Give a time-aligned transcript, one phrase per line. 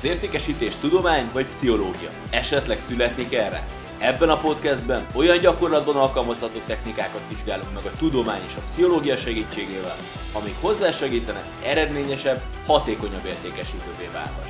[0.00, 2.10] Az értékesítés tudomány vagy pszichológia?
[2.30, 3.66] Esetleg születnék erre?
[3.98, 9.96] Ebben a podcastben olyan gyakorlatban alkalmazható technikákat vizsgálunk meg a tudomány és a pszichológia segítségével,
[10.32, 14.48] amik hozzásegítenek eredményesebb, hatékonyabb értékesítővé válhass.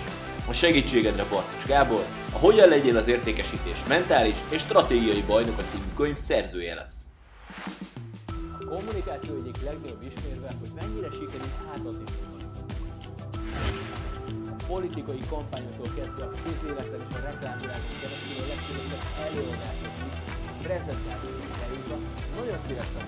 [0.49, 6.17] A segítségedre Bartos Gábor, a Hogyan legyél az értékesítés mentális és stratégiai bajnoka című könyv
[6.17, 6.99] szerzője lesz.
[8.61, 12.05] A kommunikáció egyik legnagyobb ismérve, hogy mennyire sikerül átadni
[13.93, 14.00] A
[14.71, 20.13] politikai kampányoktól kezdve a közéleten és a reklámvilágon keresztül a legkülönbözőbb előadásokig,
[20.63, 21.97] prezentációkig eljutva,
[22.37, 23.05] nagyon szívesen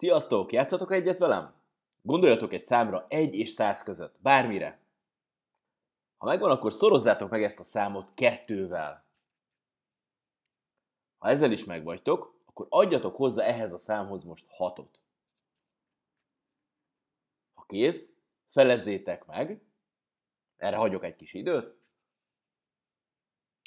[0.00, 0.52] Sziasztok!
[0.52, 1.54] Játszatok egyet velem?
[2.02, 4.80] Gondoljatok egy számra 1 és 100 között, bármire.
[6.16, 9.04] Ha megvan, akkor szorozzátok meg ezt a számot kettővel.
[11.18, 14.94] Ha ezzel is megvagytok, akkor adjatok hozzá ehhez a számhoz most 6-ot.
[17.54, 18.12] Ha kész,
[18.50, 19.62] felezzétek meg,
[20.56, 21.76] erre hagyok egy kis időt,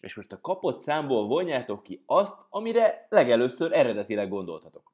[0.01, 4.92] és most a kapott számból vonjátok ki azt, amire legelőször eredetileg gondoltatok.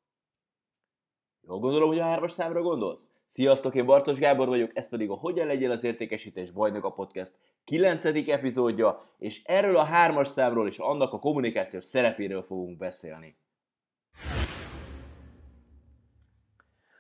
[1.49, 3.07] Jól gondolom, hogy a hármas számra gondolsz?
[3.25, 7.33] Sziasztok, én Bartos Gábor vagyok, ez pedig a Hogyan legyél az értékesítés bajnok a podcast
[7.63, 8.05] 9.
[8.05, 13.35] epizódja, és erről a hármas számról és annak a kommunikációs szerepéről fogunk beszélni.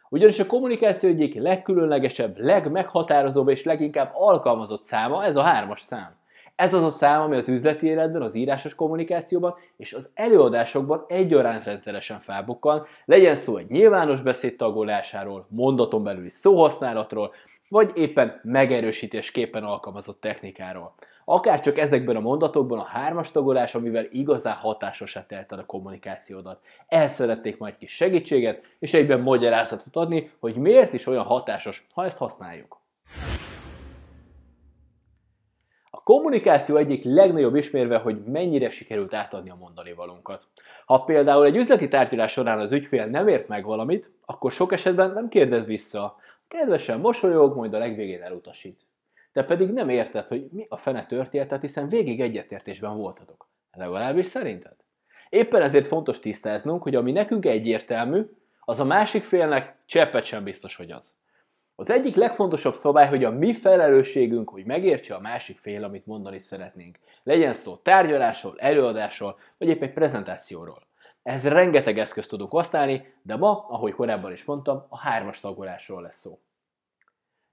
[0.09, 6.18] Ugyanis a kommunikáció egyik legkülönlegesebb, legmeghatározóbb és leginkább alkalmazott száma ez a hármas szám.
[6.59, 11.63] Ez az a szám, ami az üzleti életben, az írásos kommunikációban és az előadásokban egyaránt
[11.63, 17.33] rendszeresen felbukkan, legyen szó egy nyilvános beszéd tagolásáról, mondaton belüli szóhasználatról,
[17.69, 20.93] vagy éppen megerősítésképpen alkalmazott technikáról.
[21.25, 26.61] Akár csak ezekben a mondatokban a hármas tagolás, amivel igazán hatásosá teheted a kommunikációdat.
[26.87, 32.05] El szerették majd kis segítséget, és egyben magyarázatot adni, hogy miért is olyan hatásos, ha
[32.05, 32.78] ezt használjuk.
[36.09, 40.43] Kommunikáció egyik legnagyobb ismérve, hogy mennyire sikerült átadni a mondani valunkat.
[40.85, 45.11] Ha például egy üzleti tárgyalás során az ügyfél nem ért meg valamit, akkor sok esetben
[45.11, 46.17] nem kérdez vissza.
[46.47, 48.79] Kedvesen mosolyog, majd a legvégén elutasít.
[49.33, 53.47] Te pedig nem érted, hogy mi a fene történt, hiszen végig egyetértésben voltatok.
[53.71, 54.75] Legalábbis szerinted?
[55.29, 58.21] Éppen ezért fontos tisztáznunk, hogy ami nekünk egyértelmű,
[58.59, 61.13] az a másik félnek cseppet sem biztos, hogy az.
[61.79, 66.39] Az egyik legfontosabb szabály, hogy a mi felelősségünk, hogy megértse a másik fél, amit mondani
[66.39, 66.99] szeretnénk.
[67.23, 70.87] Legyen szó tárgyalásról, előadásról, vagy épp egy prezentációról.
[71.23, 76.19] Ez rengeteg eszközt tudunk használni, de ma, ahogy korábban is mondtam, a hármas tagolásról lesz
[76.19, 76.39] szó.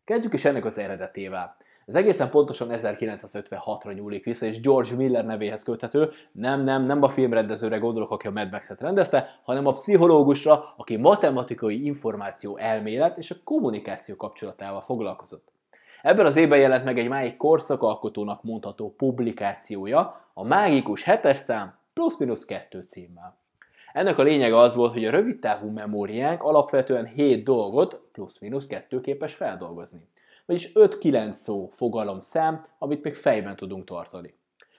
[0.04, 1.56] Kezdjük is ennek az eredetével.
[1.86, 6.10] Ez egészen pontosan 1956-ra nyúlik vissza, és George Miller nevéhez köthető.
[6.32, 10.97] Nem, nem, nem a filmrendezőre gondolok, aki a Mad Max-et rendezte, hanem a pszichológusra, aki
[10.97, 15.52] matematikai információ elmélet és a kommunikáció kapcsolatával foglalkozott.
[16.02, 22.44] Ebben az évben jelent meg egy máig korszakalkotónak mondható publikációja, a mágikus hetes szám plusz-minusz
[22.44, 23.36] kettő címmel.
[23.92, 29.34] Ennek a lényege az volt, hogy a rövidtávú memóriánk alapvetően 7 dolgot plusz-minusz kettő képes
[29.34, 30.08] feldolgozni
[30.46, 34.34] vagyis 5-9 szó fogalom szám, amit még fejben tudunk tartani.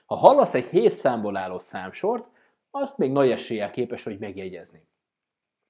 [0.06, 2.30] Ha hallasz egy 7 számból álló számsort,
[2.70, 4.86] azt még nagy eséllyel képes vagy megjegyezni.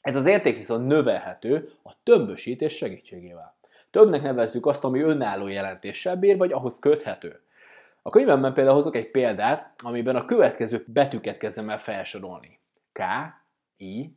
[0.01, 3.57] Ez az érték viszont növelhető a tömbösítés segítségével.
[3.91, 7.41] Többnek nevezzük azt, ami önálló jelentéssel bír, vagy ahhoz köthető.
[8.03, 12.61] A könyvemben például hozok egy példát, amiben a következő betűket kezdem el felsorolni.
[12.93, 13.01] K,
[13.77, 14.17] I,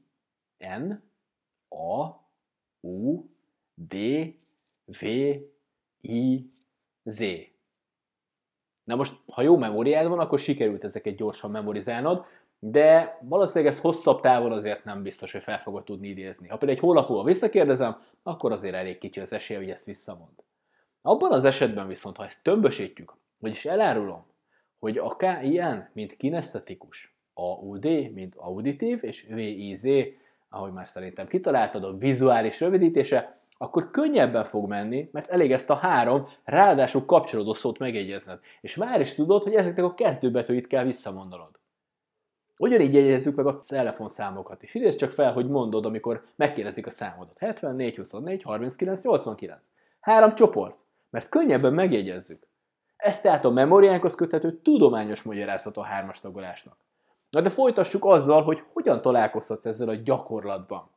[0.57, 0.91] N,
[1.75, 2.05] A,
[2.79, 3.25] U,
[3.73, 3.95] D,
[4.85, 5.05] V,
[6.01, 6.51] I,
[7.03, 7.23] Z.
[8.83, 12.25] Na most, ha jó memóriád van, akkor sikerült ezeket gyorsan memorizálnod,
[12.59, 16.47] de valószínűleg ezt hosszabb távon azért nem biztos, hogy fel fogod tudni idézni.
[16.47, 20.43] Ha például egy hónap múlva visszakérdezem, akkor azért elég kicsi az esély, hogy ezt visszamond.
[21.01, 24.25] Abban az esetben viszont, ha ezt tömbösítjük, vagyis elárulom,
[24.79, 29.87] hogy a KIN, mint kinesztetikus, AUD, mint auditív, és VIZ,
[30.49, 35.75] ahogy már szerintem kitaláltad, a vizuális rövidítése, akkor könnyebben fog menni, mert elég ezt a
[35.75, 38.39] három, ráadásul kapcsolódó szót megjegyezned.
[38.61, 41.59] És már is tudod, hogy ezeknek a kezdőbetűit kell visszamondanod.
[42.57, 44.75] Ugyanígy jegyezzük meg a telefonszámokat is.
[44.75, 47.37] Idézz csak fel, hogy mondod, amikor megkérdezik a számodat.
[47.37, 49.69] 74, 24, 39, 89.
[49.99, 52.47] Három csoport, mert könnyebben megjegyezzük.
[52.97, 56.77] Ez tehát a memóriánkhoz köthető tudományos magyarázat a hármas tagolásnak.
[57.29, 60.89] Na de folytassuk azzal, hogy hogyan találkozhatsz ezzel a gyakorlatban.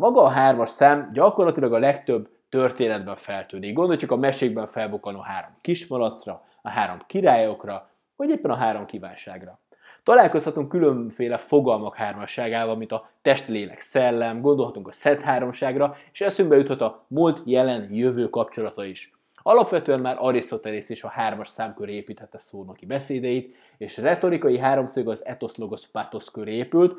[0.00, 3.74] Maga a hármas szám gyakorlatilag a legtöbb történetben feltűnik.
[3.74, 9.60] Gondolj csak a mesékben felbukkanó három kismalacra, a három királyokra, vagy éppen a három kívánságra.
[10.02, 16.56] Találkozhatunk különféle fogalmak hármasságával, mint a test, lélek, szellem, gondolhatunk a szent háromságra, és eszünkbe
[16.56, 19.12] juthat a múlt, jelen, jövő kapcsolata is.
[19.42, 25.24] Alapvetően már Arisztotelész is a hármas szám köré építette szónoki beszédeit, és retorikai háromszög az
[25.26, 26.96] ethos logos pathos köré épült,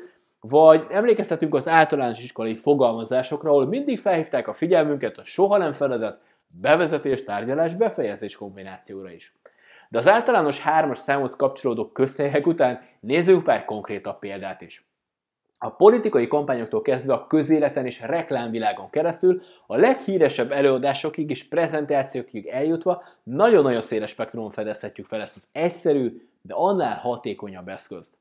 [0.48, 6.22] vagy emlékezhetünk az általános iskolai fogalmazásokra, ahol mindig felhívták a figyelmünket a soha nem feledett
[6.46, 9.34] bevezetés, tárgyalás, befejezés kombinációra is.
[9.88, 14.86] De az általános hármas számhoz kapcsolódó közhelyek után nézzünk pár konkrétabb példát is.
[15.58, 23.02] A politikai kampányoktól kezdve a közéleten és reklámvilágon keresztül a leghíresebb előadásokig és prezentációkig eljutva
[23.22, 28.20] nagyon-nagyon széles spektrumon fedezhetjük fel ezt az egyszerű, de annál hatékonyabb eszközt.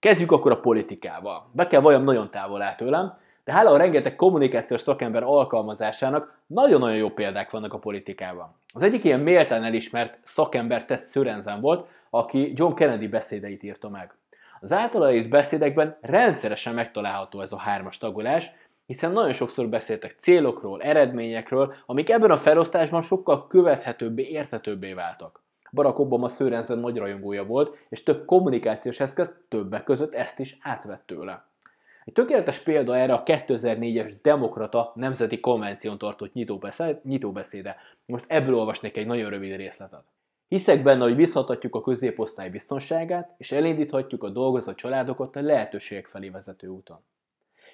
[0.00, 1.50] Kezdjük akkor a politikával.
[1.52, 6.96] Be kell valljam nagyon távol áll tőlem, de hála a rengeteg kommunikációs szakember alkalmazásának nagyon-nagyon
[6.96, 8.54] jó példák vannak a politikában.
[8.74, 14.14] Az egyik ilyen méltán elismert szakember Ted Sörensen volt, aki John Kennedy beszédeit írta meg.
[14.60, 18.50] Az általa írt beszédekben rendszeresen megtalálható ez a hármas tagolás,
[18.86, 25.42] hiszen nagyon sokszor beszéltek célokról, eredményekről, amik ebben a felosztásban sokkal követhetőbbé, értetőbbé váltak.
[25.72, 31.02] Barack Obama Sörensen nagy rajongója volt, és több kommunikációs eszköz többek között ezt is átvett
[31.06, 31.46] tőle.
[32.04, 36.32] Egy tökéletes példa erre a 2004-es Demokrata Nemzeti Konvención tartott
[37.02, 37.76] nyitóbeszéde.
[38.06, 40.04] Most ebből olvasnék egy nagyon rövid részletet.
[40.48, 46.28] Hiszek benne, hogy visszatatjuk a középosztály biztonságát, és elindíthatjuk a dolgozó családokat a lehetőségek felé
[46.28, 47.04] vezető úton.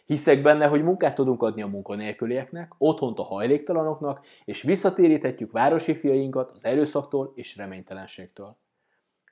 [0.04, 6.52] Hiszek benne, hogy munkát tudunk adni a munkanélkülieknek, otthont a hajléktalanoknak, és visszatéríthetjük városi fiainkat
[6.52, 8.56] az erőszaktól és reménytelenségtől.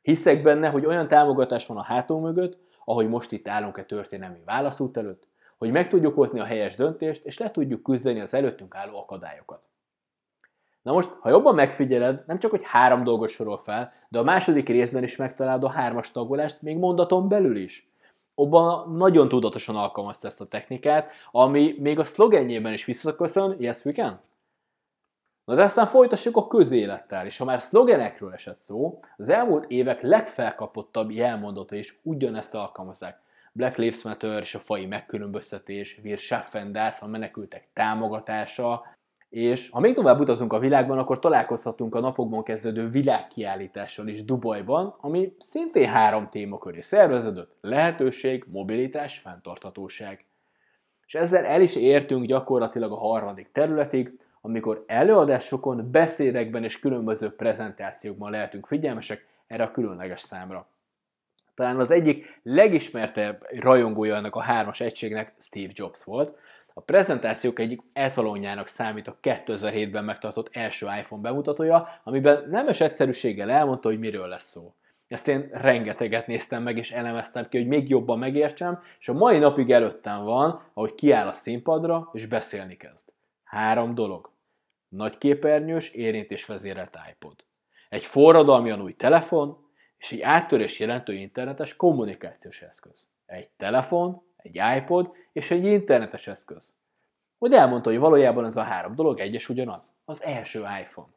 [0.02, 4.40] Hiszek benne, hogy olyan támogatás van a hátunk mögött, ahogy most itt állunk egy történelmi
[4.44, 5.28] válaszút előtt,
[5.58, 9.68] hogy meg tudjuk hozni a helyes döntést, és le tudjuk küzdeni az előttünk álló akadályokat.
[10.82, 14.68] Na most, ha jobban megfigyeled, nem csak, hogy három dolgot sorol fel, de a második
[14.68, 17.91] részben is megtalálod a hármas tagolást, még mondaton belül is.
[18.34, 23.92] Obama nagyon tudatosan alkalmazta ezt a technikát, ami még a szlogenjében is visszaköszön, yes we
[23.92, 24.20] can.
[25.44, 30.02] Na de aztán folytassuk a közélettel, és ha már szlogenekről esett szó, az elmúlt évek
[30.02, 33.20] legfelkapottabb jelmondata is ugyanezt alkalmazzák.
[33.52, 38.82] Black Lives Matter és a fai megkülönböztetés, Wir schaffen das, a menekültek támogatása,
[39.32, 44.94] és ha még tovább utazunk a világban, akkor találkozhatunk a napokban kezdődő világkiállítással is Dubajban,
[45.00, 47.56] ami szintén három témaköré szerveződött.
[47.60, 50.24] Lehetőség, mobilitás, fenntarthatóság.
[51.06, 58.30] És ezzel el is értünk gyakorlatilag a harmadik területig, amikor előadásokon, beszédekben és különböző prezentációkban
[58.30, 60.68] lehetünk figyelmesek erre a különleges számra.
[61.54, 66.38] Talán az egyik legismertebb rajongója ennek a hármas egységnek Steve Jobs volt,
[66.74, 73.88] a prezentációk egyik etalonjának számít a 2007-ben megtartott első iPhone bemutatója, amiben nemes egyszerűséggel elmondta,
[73.88, 74.74] hogy miről lesz szó.
[75.08, 79.38] Ezt én rengeteget néztem meg, és elemeztem ki, hogy még jobban megértsem, és a mai
[79.38, 83.12] napig előttem van, ahogy kiáll a színpadra, és beszélni kezd.
[83.44, 84.30] Három dolog.
[84.88, 87.34] Nagy képernyős, érintésvezérelt iPod.
[87.88, 89.56] Egy forradalmian új telefon,
[89.98, 93.08] és egy áttörés jelentő internetes kommunikációs eszköz.
[93.26, 96.74] Egy telefon, egy iPod és egy internetes eszköz.
[97.38, 99.94] Hogy elmondta, hogy valójában ez a három dolog egyes ugyanaz.
[100.04, 101.08] Az első iPhone.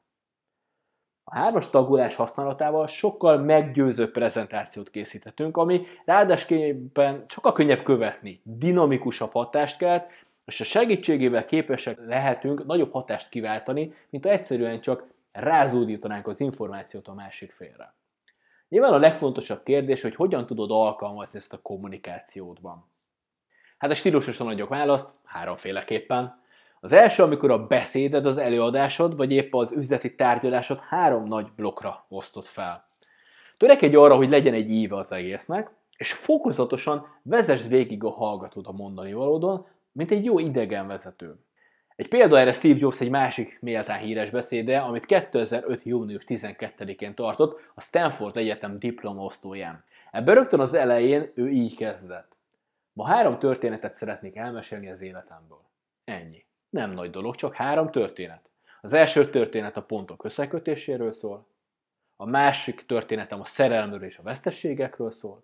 [1.23, 9.77] A hármas tagolás használatával sokkal meggyőzőbb prezentációt készíthetünk, ami ráadásképpen sokkal könnyebb követni, dinamikusabb hatást
[9.77, 10.11] kelt,
[10.45, 17.07] és a segítségével képesek lehetünk nagyobb hatást kiváltani, mint ha egyszerűen csak rázódítanánk az információt
[17.07, 17.93] a másik félre.
[18.69, 22.85] Nyilván a legfontosabb kérdés, hogy hogyan tudod alkalmazni ezt a kommunikációdban.
[23.77, 26.43] Hát a stílusosan adjuk választ, háromféleképpen.
[26.79, 32.05] Az első, amikor a beszéded, az előadásod, vagy épp az üzleti tárgyalásod három nagy blokkra
[32.09, 32.87] osztott fel.
[33.57, 38.71] Törekedj arra, hogy legyen egy íve az egésznek, és fokozatosan vezess végig a hallgatód a
[38.71, 41.35] mondani valódon, mint egy jó idegenvezető.
[41.95, 45.83] Egy példa erre Steve Jobs egy másik méltán híres beszéde, amit 2005.
[45.83, 49.83] június 12-én tartott a Stanford Egyetem diplomaosztóján.
[50.11, 52.34] Ebben rögtön az elején ő így kezdett.
[52.97, 55.69] Ma három történetet szeretnék elmesélni az életemből.
[56.03, 56.45] Ennyi.
[56.69, 58.49] Nem nagy dolog, csak három történet.
[58.81, 61.47] Az első történet a pontok összekötéséről szól,
[62.15, 65.43] a másik történetem a szerelmről és a vesztességekről szól,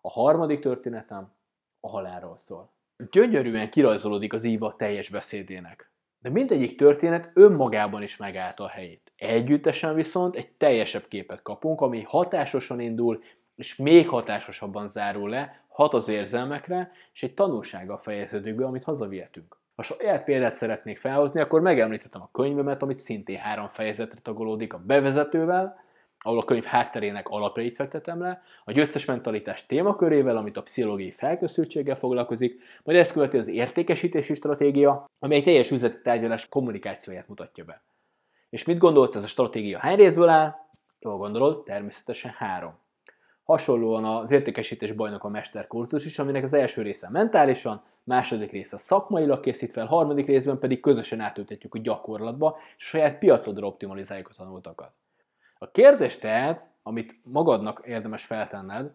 [0.00, 1.32] a harmadik történetem
[1.80, 2.72] a halálról szól.
[3.10, 5.90] Gyönyörűen kirajzolódik az íva teljes beszédének.
[6.18, 9.12] De mindegyik történet önmagában is megállta a helyét.
[9.16, 13.22] Együttesen viszont egy teljesebb képet kapunk, ami hatásosan indul,
[13.54, 19.56] és még hatásosabban zárul le, hat az érzelmekre, és egy tanulsággal fejeződik be, amit hazavihetünk.
[19.76, 24.82] Ha saját példát szeretnék felhozni, akkor megemlítettem a könyvemet, amit szintén három fejezetre tagolódik a
[24.86, 25.80] bevezetővel,
[26.18, 31.96] ahol a könyv hátterének alapjait fektetem le, a győztes mentalitás témakörével, amit a pszichológiai felkészültséggel
[31.96, 37.82] foglalkozik, majd ezt követi az értékesítési stratégia, ami egy teljes üzleti tárgyalás kommunikációját mutatja be.
[38.50, 40.54] És mit gondolsz, ez a stratégia hány részből áll?
[40.98, 42.78] Jól gondolod, természetesen három.
[43.48, 49.40] Hasonlóan az értékesítés bajnok a mesterkurzus is, aminek az első része mentálisan, második része szakmailag
[49.40, 54.34] készít fel, harmadik részben pedig közösen átültetjük a gyakorlatba, és a saját piacodra optimalizáljuk a
[54.36, 54.92] tanultakat.
[55.58, 58.92] A kérdés tehát, amit magadnak érdemes feltenned,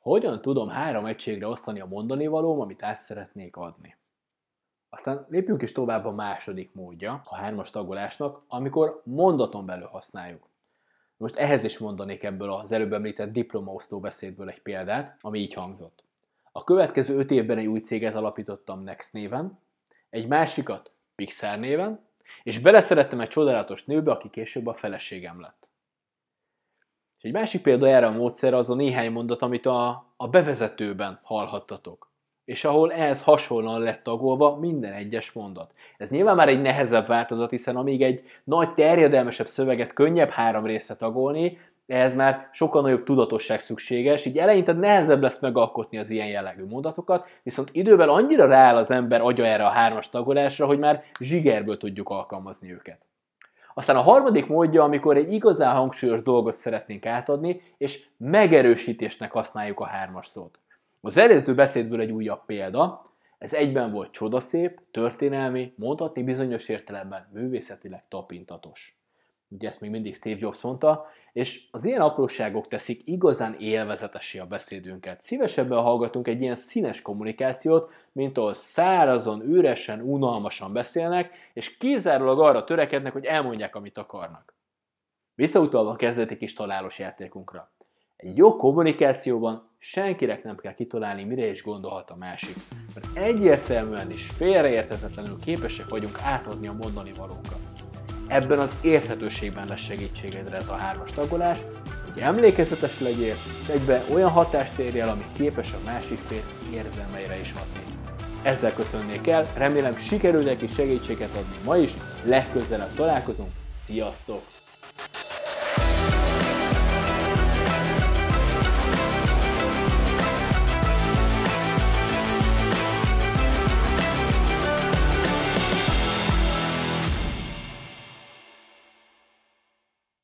[0.00, 3.96] hogyan tudom három egységre osztani a mondani valóm, amit át szeretnék adni.
[4.88, 10.48] Aztán lépjünk is tovább a második módja a hármas tagolásnak, amikor mondaton belül használjuk.
[11.16, 16.04] Most ehhez is mondanék ebből az előbb említett diplomaosztó beszédből egy példát, ami így hangzott.
[16.52, 19.58] A következő öt évben egy új céget alapítottam Next néven,
[20.10, 22.06] egy másikat Pixar néven,
[22.42, 25.68] és beleszerettem egy csodálatos nőbe, aki később a feleségem lett.
[27.18, 31.20] És egy másik példa erre a módszer az a néhány mondat, amit a, a bevezetőben
[31.22, 32.10] hallhattatok
[32.46, 35.70] és ahol ehhez hasonlóan lett tagolva minden egyes mondat.
[35.96, 40.94] Ez nyilván már egy nehezebb változat, hiszen amíg egy nagy terjedelmesebb szöveget könnyebb három részre
[40.94, 46.64] tagolni, ehhez már sokkal nagyobb tudatosság szükséges, így eleinte nehezebb lesz megalkotni az ilyen jellegű
[46.64, 51.76] mondatokat, viszont idővel annyira rááll az ember agya erre a hármas tagolásra, hogy már zsigerből
[51.76, 52.98] tudjuk alkalmazni őket.
[53.74, 59.86] Aztán a harmadik módja, amikor egy igazán hangsúlyos dolgot szeretnénk átadni, és megerősítésnek használjuk a
[59.86, 60.58] hármas szót.
[61.00, 68.08] Az előző beszédből egy újabb példa, ez egyben volt csodaszép, történelmi, mondhatni bizonyos értelemben művészetileg
[68.08, 69.00] tapintatos.
[69.48, 74.46] Ugye ezt még mindig Steve Jobs mondta, és az ilyen apróságok teszik igazán élvezetesé a
[74.46, 75.20] beszédünket.
[75.20, 82.64] Szívesebben hallgatunk egy ilyen színes kommunikációt, mint ahol szárazon, üresen, unalmasan beszélnek, és kizárólag arra
[82.64, 84.54] törekednek, hogy elmondják, amit akarnak.
[85.34, 87.70] Visszautalva a kezdeti kis találós játékunkra.
[88.16, 92.56] Egy jó kommunikációban senkinek nem kell kitalálni, mire is gondolhat a másik.
[92.94, 97.58] Mert egyértelműen és félreérthetetlenül képesek vagyunk átadni a mondani valókat.
[98.28, 101.58] Ebben az érthetőségben lesz segítségedre ez a hármas tagolás,
[102.12, 106.42] hogy emlékezetes legyél, és egyben olyan hatást érj el, ami képes a másik fél
[106.72, 107.82] érzelmeire is hatni.
[108.42, 111.90] Ezzel köszönnék el, remélem sikerül neki segítséget adni ma is,
[112.24, 113.50] legközelebb találkozunk,
[113.84, 114.55] sziasztok!